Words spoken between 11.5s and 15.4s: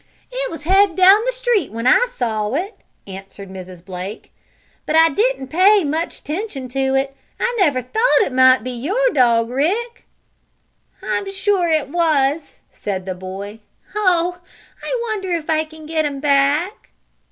it was," said the boy. "Oh, I wonder